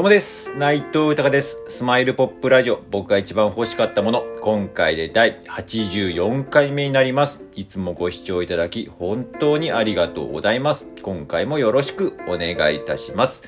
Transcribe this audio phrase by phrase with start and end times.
[0.00, 0.56] どうもです。
[0.56, 1.62] 内藤豊です。
[1.68, 7.44] スマイルポップラジオ、僕が一番欲しかったもの、今回で第84回目になります。
[7.54, 10.88] いつもご視聴いただき、本当にありがとうございます。
[11.02, 13.42] 今回もよろしくお願いいたします。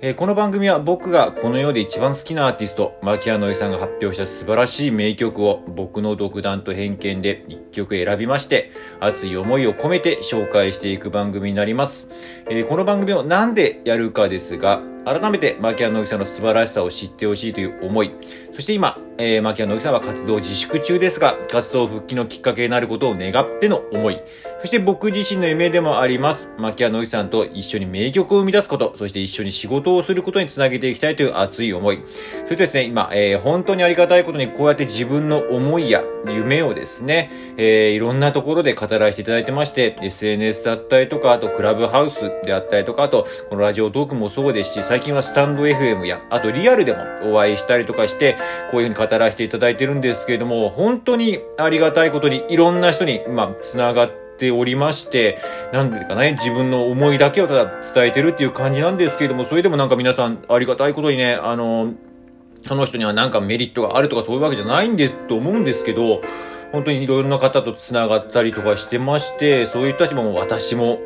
[0.00, 8.70] えーこの番組は僕がこの世で一番好きなアーティスト、マキアノイさんが発表した素晴らしい名曲を僕の独断と偏見で一曲選びまして、
[9.00, 12.10] 熱い思いを込めて紹介していく番組になります。
[12.48, 18.12] えーこの番組をなんでやるかですが、改めてマキアノイさんの素晴らしさを知ってほしいという思い、
[18.58, 24.20] そして今、えー、牧野のさんは活動自粛中ですが、活動復帰のきっかけになることを願っての思い、
[24.60, 32.00] そして僕自身の夢でもあります、牧野のさんと一緒に名曲を生み出すこと、そして一緒に仕事をすることにつなげていきたいという熱い思い。
[32.46, 46.98] それとですね、今、えー本当にありがたいことにこうやって自分の思いや夢をですね、えーいろんなところで語らせていただいてまして、SNS だったりとか、あとクラブハウスであったりとか、あとこのラジオトークもそうですし、最近はスタンド FM や、あとリアルでも
[47.32, 48.36] お会いしたりとかして、
[48.70, 55.38] こういうふうに語らせていただいてるんですけれども、本当にありがたいことにいろんな人に、まあ、つながって、ておりまして、
[55.72, 61.92] なんでかね、自分の思いだけをただ伝えてるっていう感じなんですけれども、それでもなんか皆さんありがたいことにね、あの、
[62.66, 66.22] その人にはなんかメリットがあるとかそういうわけじゃないんですと思うんですけど、
[66.72, 71.00] 本当にいろいろな方と繋がったりとかしてまして、そういう人たちも私も、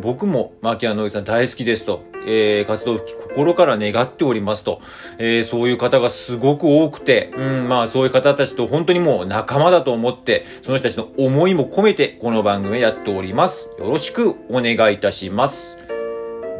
[0.00, 4.80] 僕も牧野のさん大好きですと、えー、活動復帰心から願っておりますと、
[5.18, 13.70] えー、そういう方がすごく多くて、うん、まあそういう方たちと本当にもう仲間だと思って、その人たちの思いも込めてこの番組やっております。
[13.78, 15.78] よろしくお願いいたします。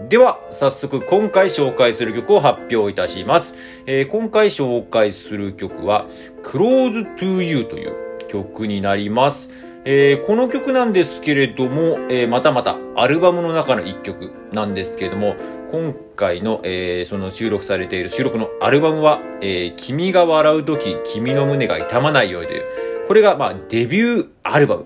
[0.08, 3.54] では、早速今回紹介する曲を発表いたします。
[3.84, 6.06] えー今回紹介する曲は、
[6.42, 7.94] Close to You という
[8.28, 9.50] 曲になります。
[9.90, 15.34] えーこの曲なんですけれども、えーまたまたアルバムの中の一曲なんですけれども、
[15.72, 22.64] 今回の、えーその収録されている収録のアルバムは、え君が笑うとき、君の胸が痛まないようにという、
[23.08, 24.84] これが、まあ、デビューアルバム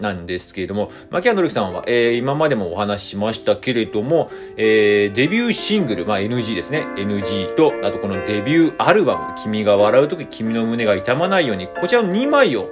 [0.00, 6.86] なんですけれども、牧野のりさんは、えー今までもお話ししましたけれども、えーデビューシングル、まあ NG ですね。
[6.94, 12.68] NG と、あとこのデビューアルバム、君が笑うとき君の胸が痛まないように、こちらの2枚を、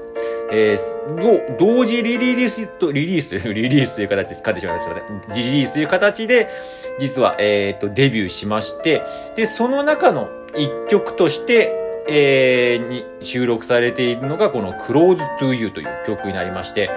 [0.54, 4.42] えー、同時リリースと、リリースという、リリースという形です。
[4.42, 4.94] 噛んでしまいました。
[4.94, 5.44] すいません。
[5.44, 6.48] リリースという形で、
[7.00, 9.02] 実は、えっ、と、デビューしまして、
[9.34, 16.90] で、その中の一曲として、えーに収録されているのがこの Close to You という曲になりまして、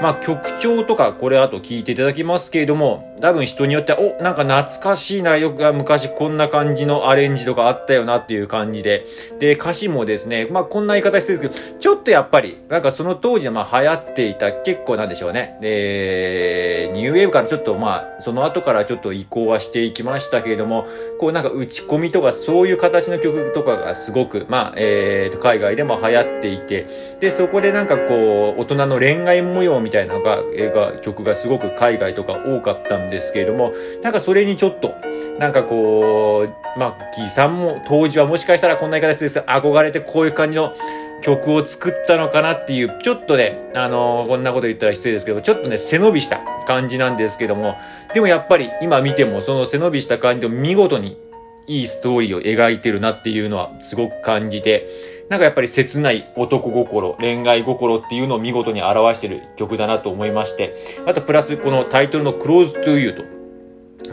[0.00, 9.06] まあ曲調とかこれ後聞いていただきますけれども、多分人によっては、お、なんか懐かしいな、よく昔こんな感じのアレンジとかあったよなっていう感じで、
[9.40, 20.86] で、歌詞もですね、まあこんな言い方してるんですけど、ちょっとやっぱり、なんかその当時はまあ流行っていた結構なんでしょうね、えー、ニューウェーブからちょっとまあ、その後からちょっと移行はしていきましたけれども、
[21.18, 26.86] こうなんか打ち込みとかそういう形の曲とかがすごく、まあ、えー、海外でも流行っていて、
[27.20, 33.72] で、そこでなんかこう、大人の恋愛模様みみたいなのが、映画、曲がすごく海外とか多かったんですけれども、
[34.02, 34.94] なんかそれにちょっと、
[35.38, 40.74] なんかこう、まあ、キーさんも当時はもしかしたらこんな言い方です憧れてこういう感じの
[41.22, 47.76] 曲を作ったのかなっていう、ちょっとね、あのーこんなこと言ったら失礼ですけど、ちょっとね、背伸びした感じなんですけども、
[48.12, 51.18] でもやっぱり今見てもその背伸びした感じを見事に
[51.66, 54.86] いいストーリーを描いてるなっていうのはすごく感じて、
[55.28, 60.74] なんかやっぱり切ない男心、恋愛心っていうのを見事に表してる曲だなと思いまして、
[61.06, 63.24] あとプラスこのタイトルの Close to You と、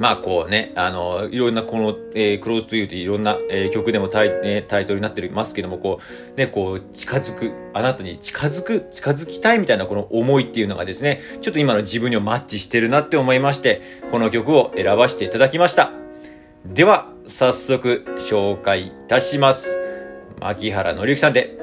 [0.01, 5.99] まあこうね、あの、いろんなこの、えー、Close to You っていろんな、えー曲でもタイ,、えータイトルになってますけども、こ
[6.35, 15.91] う、ね、こう、近づく、あなたに近づく、近づきたいみたいなこの思いっていうのがですね、ちょっと今の自分にマッチしてるなって思いまして、この曲を選ばせていただきました。
[16.65, 19.74] では、早速紹介いたします。
[20.39, 21.57] 牧原のりゆきさんで、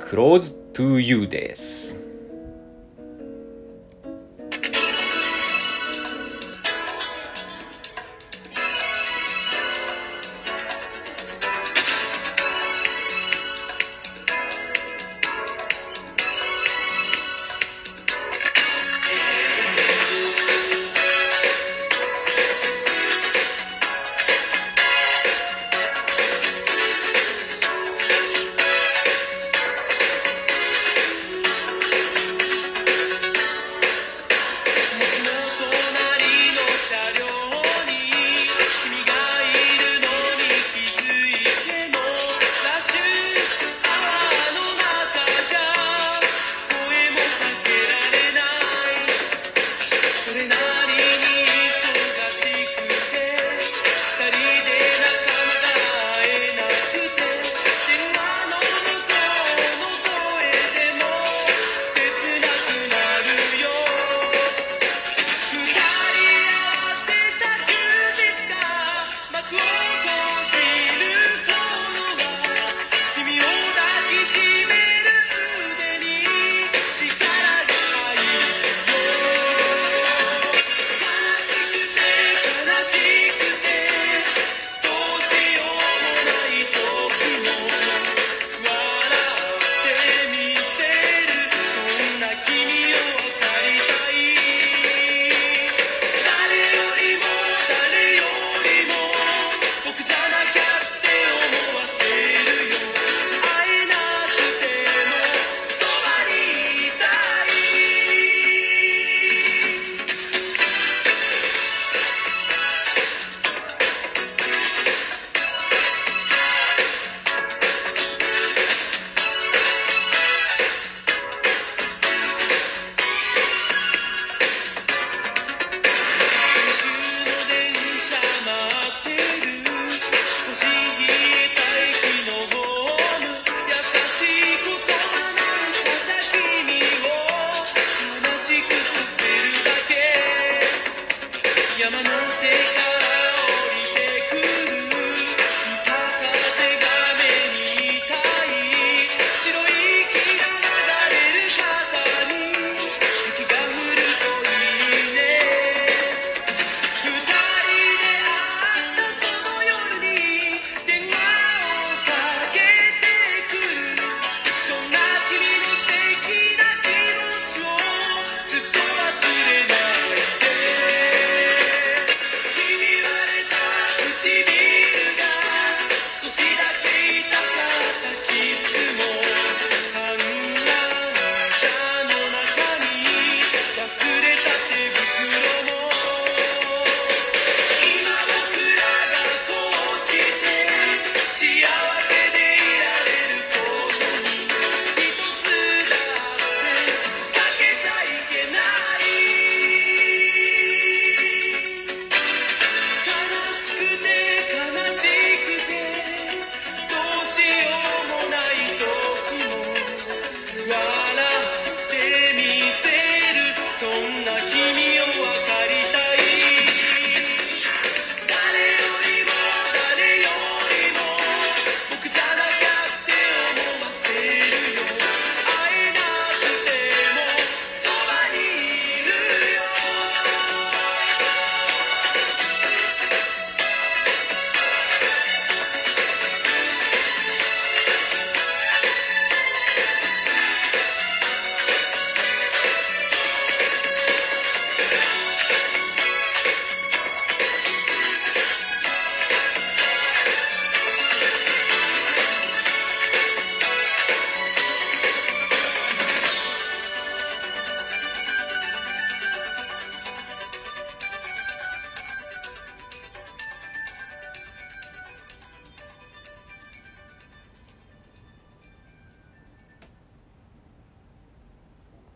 [0.00, 1.93] Close to You です。